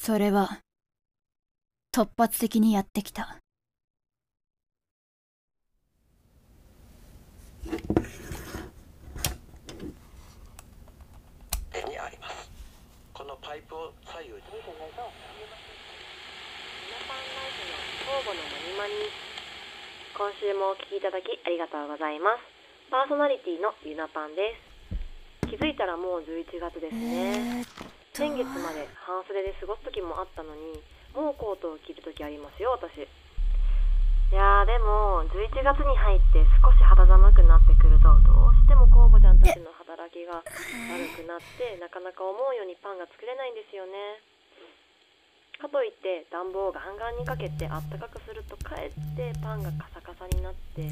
[0.00, 0.60] それは
[1.92, 3.36] 突発的にやってきた。
[11.74, 12.50] 絵にあります。
[13.12, 14.40] このパイプを左右に。
[20.16, 22.40] 今週もお聞きいただきありがとうございます。
[22.90, 24.56] パーソナリティのゆなパンで
[25.42, 25.48] す。
[25.50, 27.27] 気づいたらもう11月ですね、
[28.18, 30.82] 先月まで半袖で過ごす時もあったのに
[31.14, 32.98] もうコートを着る時ありますよ私。
[32.98, 40.42] いやーでも11月に入って少し肌寒くなってくるとどうしてもコウボちゃんたちの働きが悪
[41.14, 44.18] くなってなかなか思うようにパンが作れないんですよね。
[45.62, 50.90] かといって暖房をガンガンにかけてあったかくするとかえってパンがカサカサになって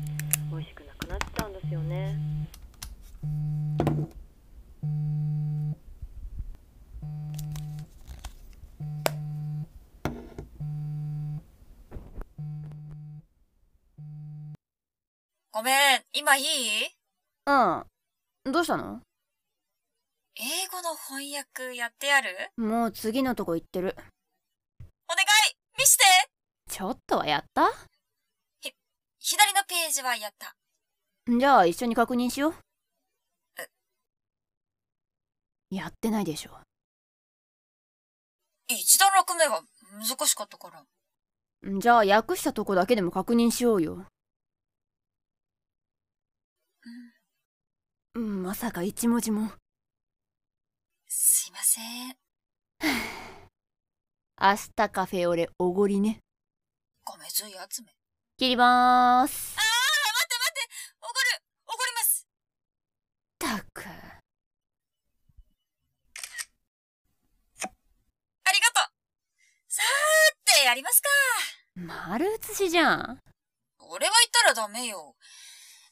[0.55, 2.15] 美味しくなくなっちゃうんですよね。
[15.57, 15.75] ごめん、
[16.13, 16.45] 今いい？
[17.47, 18.53] うん。
[18.53, 19.01] どうしたの？
[20.37, 22.29] 英語の翻訳やってやる？
[22.59, 23.97] もう次のとこ行ってる。
[24.79, 25.57] お願い！
[25.79, 26.05] 見して！
[26.71, 27.71] ちょっとはやった？
[29.19, 30.55] 左のページはやった。
[31.27, 32.55] じゃあ一緒に確認しよう。
[33.59, 33.67] え。
[35.75, 36.51] やってないでしょ。
[38.69, 39.63] 一段落目が
[40.07, 40.85] 難しかったから。
[41.79, 44.05] じゃあ訳したとこだけでも確認しようよ
[48.19, 49.51] まさか一文字も
[51.07, 52.17] すいません。
[54.41, 56.21] 明日カフェオレおごりね
[57.05, 57.95] ごめずい集め。
[58.39, 60.61] 切りまーすああ、待って待って
[61.01, 61.17] おごる
[61.67, 62.27] おごります
[63.39, 63.93] たくあ
[68.51, 68.93] りがとう
[69.69, 69.87] さー
[70.35, 71.09] ってやりますか。
[71.75, 73.21] 丸写しじゃん
[73.79, 75.17] 俺は言ったらダメよ。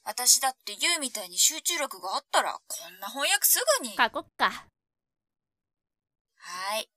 [0.07, 2.59] 私だってユウみたいに集中力があったら、こ
[2.91, 3.95] んな翻訳すぐに。
[3.97, 4.51] 書こっか。
[4.51, 6.89] はーい。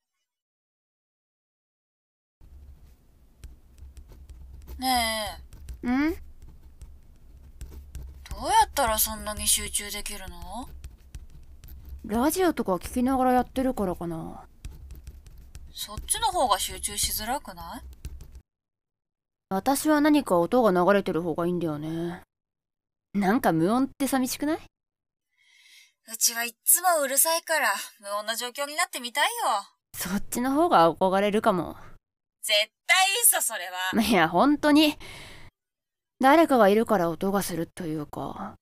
[4.77, 5.39] ね
[5.83, 6.11] え、ん？
[6.11, 6.17] ど
[8.45, 10.69] うやったらそんなに集中できるの？
[12.05, 14.43] ラジオとか聞きながらやってるからかな。
[15.73, 17.81] そっちの方が集中しづらくない？
[19.49, 22.21] 私は何か音が流れてる方がいいんだよね
[23.17, 24.59] なんか無音って寂しくない？
[26.13, 29.31] うちはいっつもうるさいから、無音な状況になってみたいよ。
[29.93, 31.75] そっちの方が憧れるかも
[32.43, 32.55] 絶
[32.85, 34.01] 対嘘、それは。
[34.03, 34.95] いや本当に
[36.19, 38.53] 誰かがいるから音がするというか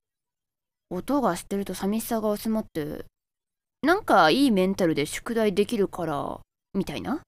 [0.89, 3.03] 音がしてると寂しさが薄まって
[3.81, 6.39] なんかいいメンタルで宿題できるから
[6.73, 7.21] みたいな？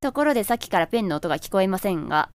[0.00, 2.30] ところでさっきからペンの音が聞こえませんがあ、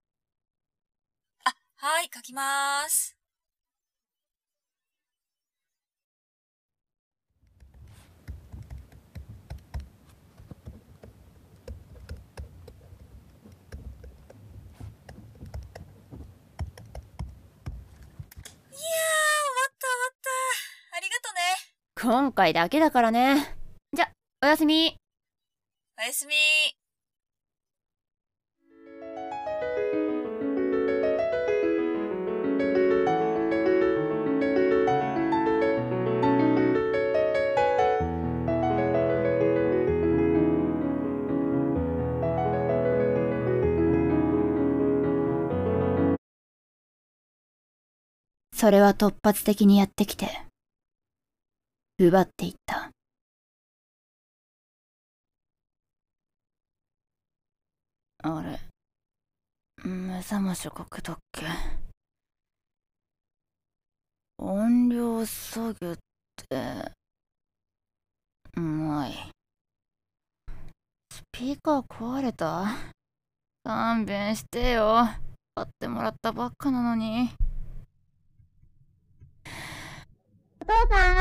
[1.87, 3.15] はい、書きまーす。
[18.71, 20.97] いやー、終わった終わった。
[20.97, 21.39] ありがとね。
[22.01, 23.55] 今回だけだからね
[23.93, 24.09] じゃ
[24.41, 24.97] おやすみ
[25.99, 26.33] おやすみ
[48.55, 50.29] それは突発的にやってきて
[51.99, 52.89] 奪っていった。
[58.23, 58.59] あれ
[59.83, 61.45] 目覚ましかけたっけ
[64.37, 66.91] 音量下げて
[68.55, 69.13] うまい。
[71.11, 72.65] スピーカー壊れた？
[73.65, 75.07] 勘弁してよ。
[75.55, 77.29] 買ってもらったばっかなのに
[79.45, 79.49] お
[80.67, 81.15] 父さん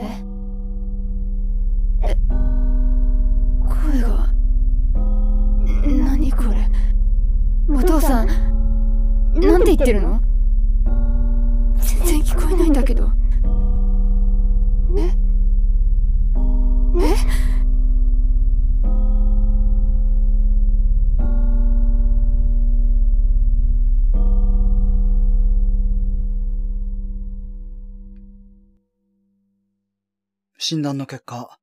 [0.00, 0.02] え？
[2.02, 2.16] え？
[3.68, 4.32] 声が。
[6.04, 6.66] 何これ？
[7.68, 8.32] お父さんな
[9.58, 10.18] んて言ってるの？
[11.80, 13.10] 全然聞こえないんだけど。
[14.96, 15.17] ええ？
[30.70, 31.58] 診断の結果、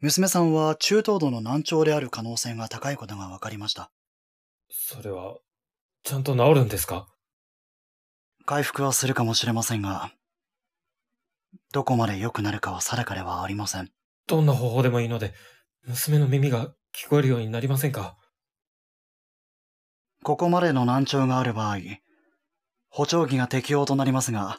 [0.00, 3.90] 娘さんは中等度の難聴である可能性が高いことが分かりました。
[4.70, 5.36] それは、
[6.02, 7.08] ちゃんと治るんですか？
[8.46, 10.12] 回復はするかもしれませんが、
[11.74, 13.90] どこまで良くなるかは定かではありません。
[14.26, 15.34] どんな方法でもいいので、
[15.86, 18.16] 娘の耳が聞こえるようになりませんか？
[20.22, 21.76] ここまでの難聴がある場合、
[22.88, 24.58] 補聴器が適用となりますが、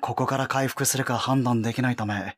[0.00, 2.36] ここから回復するか判断できないため、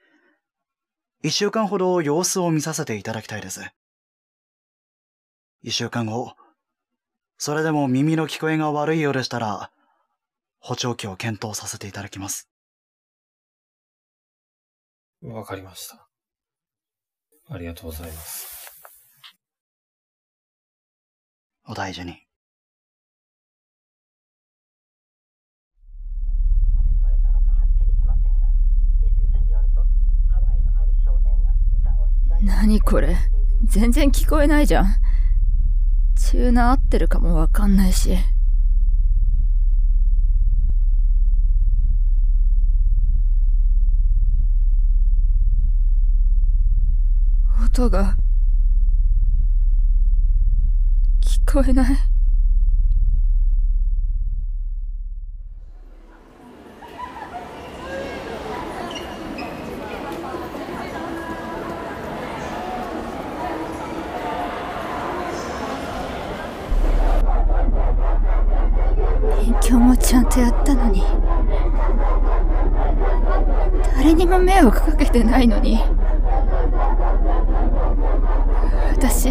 [1.22, 3.60] 一週間ほど様子を見させていただきたいです。
[5.62, 6.34] 一週間後、
[7.38, 9.70] それでも耳の聞こえが悪いようでしたら、
[10.58, 12.48] 補聴器を検討させていただきます。
[15.22, 16.08] わかりました。
[17.48, 18.72] ありがとうございます。
[21.66, 22.31] お大事に。
[32.44, 33.16] 何これ？
[33.64, 34.86] 全然聞こえないじゃん。
[36.16, 38.16] チューナー合ってるかもわかんないし。
[47.64, 48.16] 音が
[51.20, 51.96] 聞こえない。
[69.44, 71.02] 勉強もちゃんとやったのに
[74.02, 75.78] 誰にも迷惑かけてないのに。
[78.96, 79.30] 私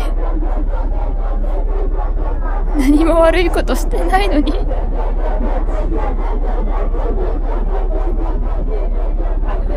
[2.77, 4.53] 何も悪いことしてないのに。
[4.53, 4.55] う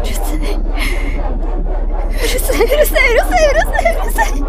[0.07, 0.39] るさい。
[2.13, 2.63] うるさい。
[2.63, 3.11] うるさい。
[3.11, 3.51] うるさい。
[3.51, 3.95] うるさい。
[3.97, 4.41] うるさい。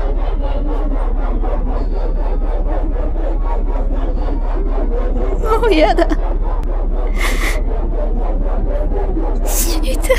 [5.60, 6.08] もうやだ
[9.46, 10.16] 死にたい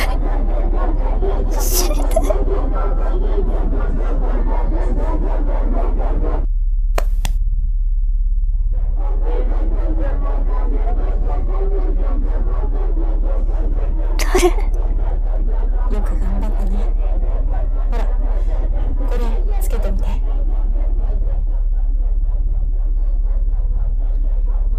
[1.61, 2.23] 死にたい
[14.19, 14.49] 誰
[15.95, 16.71] よく頑張ったね
[17.91, 18.05] ほら
[19.09, 19.21] これ
[19.63, 20.05] つけてみて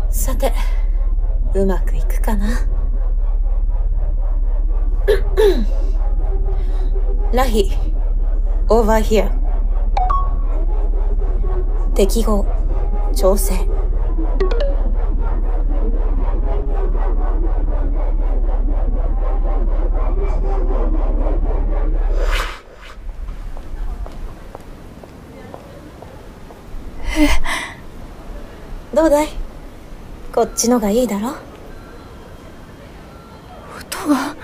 [0.09, 0.51] さて
[1.57, 2.47] うまくいくかな？
[7.33, 7.71] ラヒ
[8.69, 9.31] オーバーヒア
[11.95, 12.45] 適合
[13.15, 13.55] 調整。
[28.93, 29.27] どうだい？
[30.33, 31.46] こっちのがいいだろ？
[34.07, 34.35] 音が。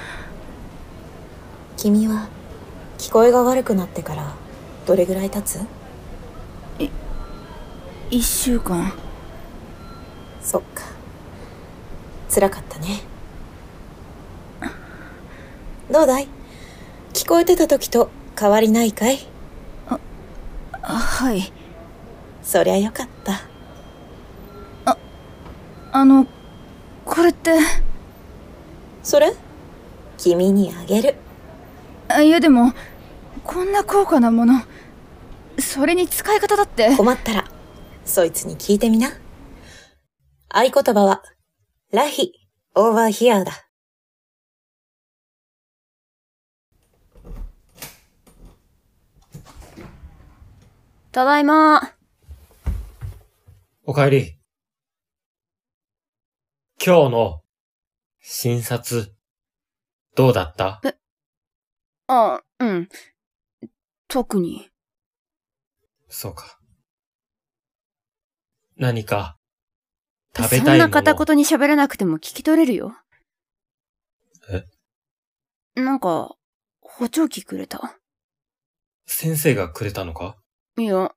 [1.77, 2.27] 君は
[2.97, 4.35] 聞こえが悪くなってから
[4.85, 5.59] どれぐらい経つ？
[8.09, 8.91] 一週間。
[10.41, 10.83] そっか。
[12.29, 13.01] 辛かったね。
[15.89, 16.27] どうだい？
[17.13, 19.19] 聞こえてた時と変わりないかい？
[19.87, 19.99] あ
[20.81, 21.51] はい。
[22.43, 23.41] そりゃよかった。
[25.91, 26.27] あの
[27.05, 27.51] これって。
[29.01, 29.33] それ？
[30.23, 31.15] 君にあげる。
[32.07, 32.71] あいやでも
[33.43, 34.61] こんな高価なもの
[35.59, 36.95] それに使い方だって。
[36.95, 37.51] 困ったら
[38.05, 39.09] そいつに聞いてみな。
[40.47, 41.23] 合言葉は
[41.91, 42.31] ラヒ
[42.73, 43.51] オーバーヒアだ。
[51.11, 51.91] ただいま。
[53.83, 54.39] おかえり。
[56.83, 57.41] 今日の
[58.21, 59.12] 診察、
[60.15, 60.81] どうだった？
[62.07, 62.89] あうん。
[64.07, 64.69] 特に。
[66.07, 66.59] そうか。
[68.77, 69.37] 何か、
[70.35, 70.87] 食べそたいもの？
[70.87, 72.95] んな片言に喋らなくても聞き取れるよ。
[74.49, 74.65] え？
[75.81, 76.35] なんか
[76.81, 77.97] 補聴器くれた？
[79.07, 80.35] 先生がくれたのか？
[80.77, 81.11] いや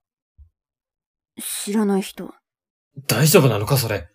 [1.39, 2.33] 知らない人。
[3.07, 4.09] 大丈夫なのかそれ？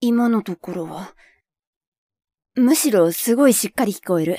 [0.00, 1.12] 今のところは
[2.58, 4.36] むしろすごいしっかり聞こえる。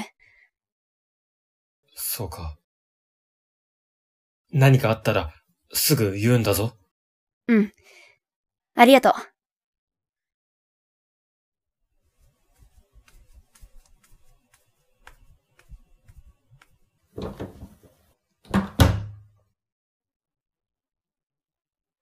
[1.96, 2.58] そうか。
[4.52, 5.34] 何かあったら、
[5.72, 6.74] すぐ言うんだぞ。
[7.48, 7.74] うん。
[8.76, 9.14] ありがとう。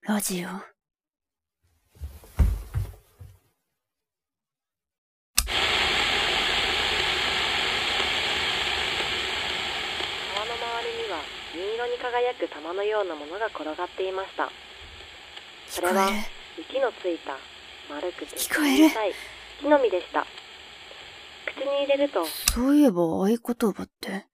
[0.01, 0.76] ラジオ。
[11.87, 14.49] に輝く玉のようなものが転がっていました
[15.67, 16.21] それは聞こえる
[16.57, 17.37] 雪のついた
[17.89, 19.11] 丸くて聞こえる小さい
[19.61, 20.25] 木の実でした
[21.45, 24.25] 口に入れるとそういえば合言葉って。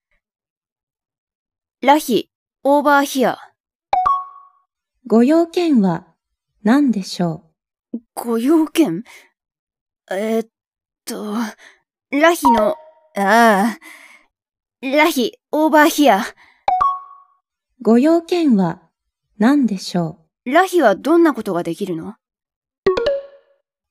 [1.82, 2.30] ラヒ、
[2.64, 3.38] オーバーヒア。
[5.06, 6.08] ご用件は
[6.64, 7.52] 何でしょ
[8.14, 9.04] ご用件？
[10.10, 10.50] えーっ
[11.04, 11.36] と、
[12.10, 12.78] ラヒの、
[13.18, 13.80] ああ、
[14.82, 16.22] ラヒ、オーバーヒア。
[17.84, 18.82] うご用件は
[19.38, 20.50] 何でしょう？
[20.50, 22.16] ラヒはどんなことができるの？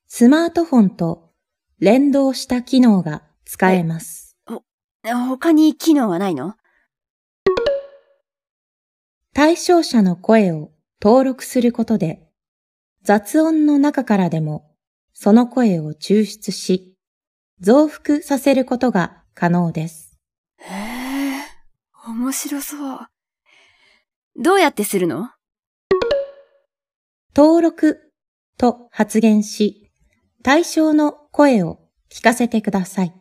[0.07, 1.29] スマートフォンと
[1.77, 4.35] 連動した機能が使えます。
[5.03, 6.55] 他に機能はないの？
[9.31, 12.27] 対象者の声を登録することで、
[13.03, 14.71] 雑音の中からでも
[15.13, 16.95] その声を抽出し、
[17.59, 20.17] 増幅させることが可能です。
[20.57, 21.43] へえ、
[22.07, 22.99] 面白そう。
[24.35, 25.29] どうやってするの？
[27.35, 27.99] 登録
[28.57, 29.91] と発言し、
[30.41, 31.79] 対象の声を
[32.11, 33.13] 聞かせてください。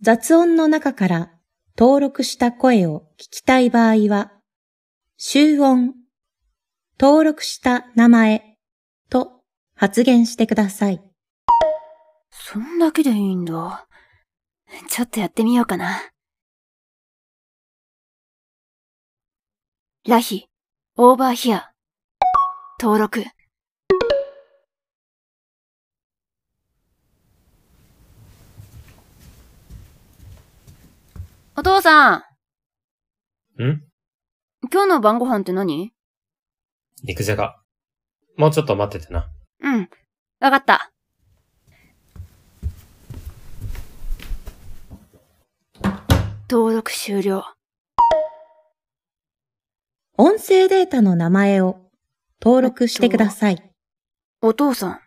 [0.00, 1.32] 雑音の中から
[1.76, 4.32] 登録した声を聞きたい場合は、
[5.16, 5.94] 集音、
[7.00, 8.56] 登録した名前
[9.10, 9.42] と
[9.74, 11.02] 発言してください。
[12.30, 13.88] そんだけでいいんだ。
[14.88, 16.13] ちょっとやってみようかな。
[20.06, 20.48] ラヒ、
[20.96, 21.72] オーバーヒア。
[22.78, 23.24] 登録。
[31.56, 32.18] お父さん、
[33.62, 33.82] ん？
[34.70, 35.94] 今日の晩ご飯って何？
[37.02, 37.62] 肉じゃが。
[38.36, 39.30] もうちょっと待っててな。
[39.60, 39.88] うん、
[40.38, 40.92] わかった。
[46.50, 47.46] 登録終了。
[50.16, 51.90] 音声データの名前を
[52.40, 53.70] 登録してください。
[54.40, 55.00] お父さん、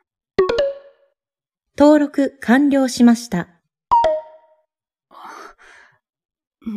[1.78, 3.48] 登録完了しました。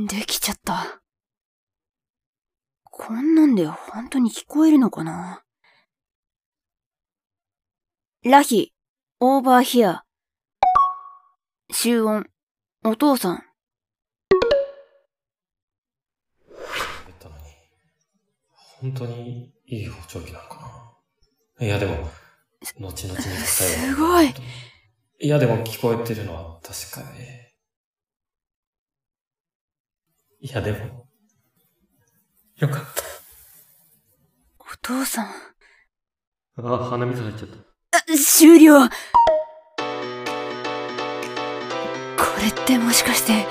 [0.06, 1.00] できちゃった。
[2.84, 5.42] こんなんで本当に聞こえるのかな？
[8.25, 8.72] ラヒ、
[9.18, 10.04] オーバーヒア。
[11.72, 12.26] 集音、
[12.84, 13.42] お父さん。
[18.80, 20.94] 本当にいい補聴器なのか
[21.58, 22.08] ないやでも、
[22.78, 23.44] 後々に答えは。
[23.46, 24.34] すごい。
[25.22, 27.12] いやでも聞こえてるのは確か
[30.40, 30.49] に。
[30.49, 31.06] いやでも、
[32.56, 32.84] よかっ
[34.60, 35.26] お父さん。
[36.56, 36.62] た。
[36.62, 37.56] あ、鼻水入っちゃった。
[37.99, 38.90] あ終了こ
[42.40, 43.46] れってもしかして、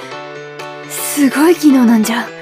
[0.89, 2.38] すごい機能なんじゃ。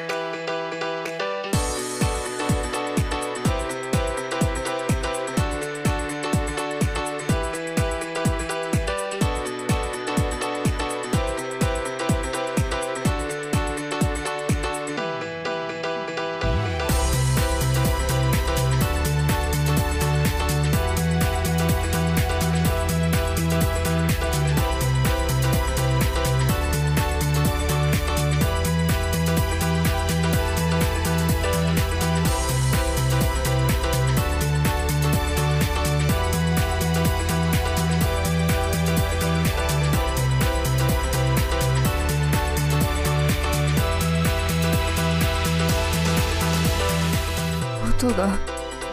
[48.07, 48.37] 音が。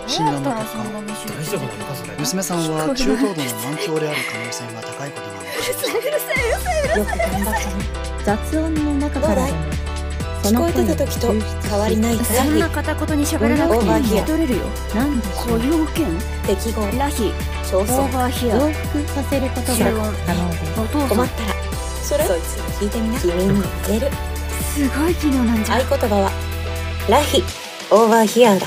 [0.06, 0.84] 診断の結果。
[2.18, 7.74] 娘さんは中等度の難聴である可能性が高いことが分かりましたよく頑張ったね。
[8.24, 9.58] 雑音の中からでも、
[10.42, 14.62] そ聞こえの声をてた時と抽出し変わりないそんな片言に喋らなくても聞き取れるよ。
[14.94, 16.06] 何でしょうご用件
[16.46, 17.32] 適合ラヒ、
[17.72, 18.58] オーバーヒア。
[18.58, 19.78] 増幅させることが
[20.26, 20.74] 可能です。
[21.08, 21.54] 困ったら
[22.02, 24.10] それそいつに聞いてみな君にる
[24.74, 25.76] すごい機能なんじゃ。
[25.76, 26.30] 合言葉は
[27.08, 27.42] ラヒ
[27.90, 28.66] オーバーヒアだ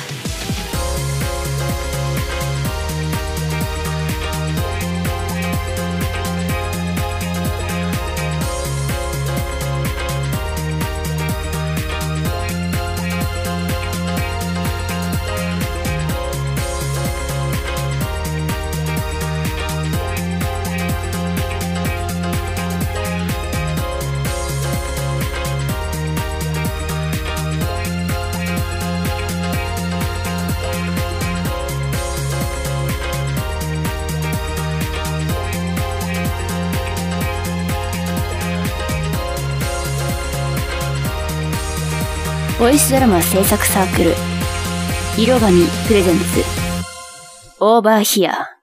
[42.68, 44.14] ボイスドラマ制作サークル、
[45.18, 46.24] 色紙プレゼンツ、
[47.62, 48.57] オーバーヒア。